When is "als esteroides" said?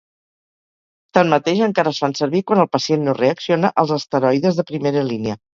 3.83-4.63